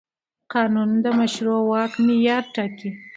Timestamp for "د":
1.03-1.05